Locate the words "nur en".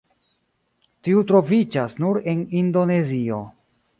2.05-2.43